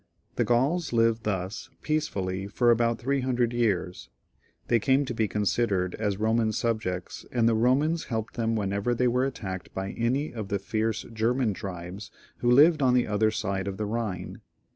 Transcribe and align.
The 0.35 0.43
Grauls 0.43 0.93
lived 0.93 1.25
thus 1.25 1.69
peacefully 1.83 2.47
for 2.47 2.71
about 2.71 2.97
three 2.97 3.19
hun 3.19 3.35
dred 3.35 3.53
years; 3.53 4.09
they 4.67 4.79
came 4.79 5.05
to 5.05 5.13
be 5.13 5.27
considered 5.27 5.93
as 5.93 6.15
Eoman 6.15 6.55
subjects, 6.55 7.23
and 7.31 7.47
the 7.47 7.55
Eomans 7.55 8.05
helped 8.07 8.33
them 8.33 8.55
whenever 8.55 8.95
they 8.95 9.07
were 9.07 9.25
attacked 9.25 9.71
by 9.75 9.91
any 9.91 10.33
of 10.33 10.47
the 10.47 10.57
fierce 10.57 11.03
German 11.13 11.53
tribes 11.53 12.09
who 12.37 12.49
lived 12.49 12.81
on 12.81 12.95
the 12.95 13.05
other 13.05 13.29
side 13.29 13.67
of 13.67 13.77
the 13.77 13.85
Ehine. 13.85 14.39